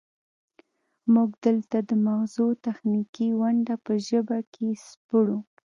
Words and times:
موږ 1.13 1.29
دلته 1.45 1.77
د 1.89 1.91
مغزو 2.05 2.47
تخنیکي 2.65 3.27
ونډه 3.41 3.75
په 3.85 3.93
ژبه 4.07 4.39
کې 4.53 4.67
سپړو 4.87 5.37